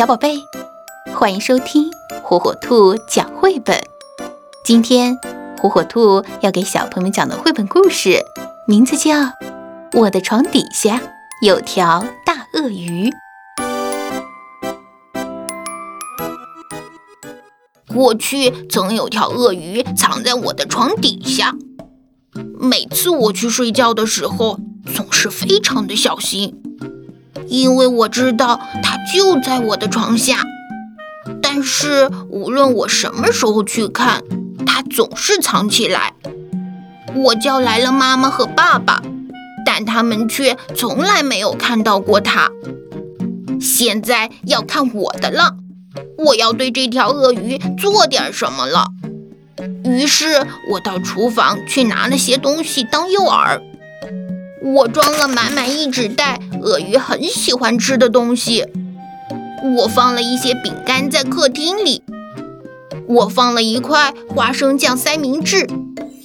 [0.00, 0.42] 小宝贝，
[1.14, 1.90] 欢迎收听
[2.22, 3.78] 火火兔讲绘本。
[4.64, 5.18] 今天，
[5.58, 8.24] 火火兔要给小朋友们讲的绘本故事，
[8.66, 9.14] 名字叫
[9.92, 11.02] 《我的床底下
[11.42, 13.10] 有条大鳄鱼》。
[17.94, 21.54] 过去曾有条鳄鱼藏在我的床底下，
[22.58, 24.58] 每次我去睡觉的时候，
[24.94, 26.56] 总是非常的小心。
[27.48, 30.42] 因为我知道它就在我的床下，
[31.42, 34.22] 但是无论我什么时候去看，
[34.64, 36.14] 它总是藏起来。
[37.14, 39.02] 我叫来了妈妈和爸爸，
[39.66, 42.48] 但他们却从来没有看到过它。
[43.60, 45.56] 现在要看我的了，
[46.16, 48.86] 我要对这条鳄鱼做点什么了。
[49.84, 53.60] 于是我到厨房去拿了些东西当诱饵。
[54.62, 58.66] 我装了满满一纸袋鳄鱼很喜欢吃的东西。
[59.62, 62.02] 我放了一些饼干在客厅里，
[63.06, 65.66] 我放了一块花生酱三明治，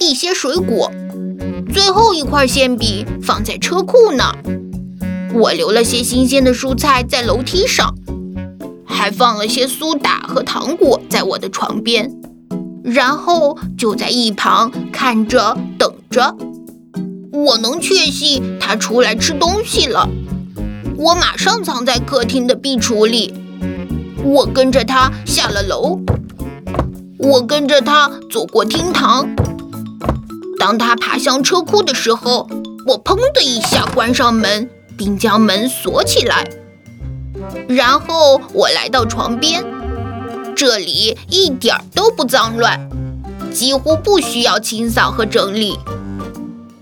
[0.00, 0.90] 一些水果，
[1.72, 4.32] 最后一块馅饼放在车库呢。
[5.34, 7.94] 我留了些新鲜的蔬菜在楼梯上，
[8.86, 12.10] 还放了些苏打和糖果在我的床边，
[12.82, 16.34] 然后就在一旁看着等着。
[17.32, 20.08] 我能确信他出来吃东西了。
[20.98, 23.34] 我马上藏在客厅的壁橱里。
[24.24, 26.00] 我跟着他下了楼。
[27.18, 29.28] 我跟着他走过厅堂。
[30.58, 32.48] 当他爬向车库的时候，
[32.86, 36.48] 我砰的一下关上门，并将门锁起来。
[37.68, 39.64] 然后我来到床边，
[40.56, 42.88] 这里一点都不脏乱，
[43.52, 45.78] 几乎不需要清扫和整理。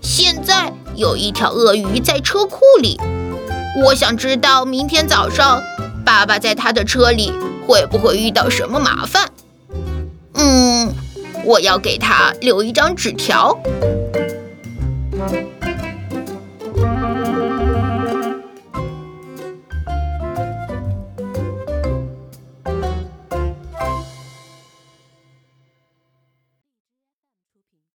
[0.01, 2.99] 现在有一条鳄鱼在车库里，
[3.83, 5.61] 我想知道明天早上
[6.05, 7.33] 爸爸在他的车里
[7.67, 9.29] 会不会遇到什么麻烦。
[10.33, 10.93] 嗯，
[11.43, 13.57] 我要给他留一张纸条。